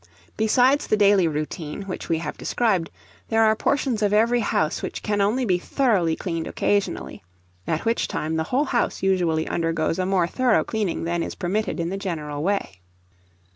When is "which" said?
1.83-2.09, 4.81-5.03, 7.85-8.07